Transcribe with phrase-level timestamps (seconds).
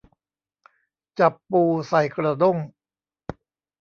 [1.19, 2.57] จับปูใส่กระด้ง